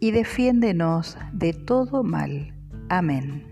[0.00, 2.54] y defiéndenos de todo mal.
[2.88, 3.44] Amén.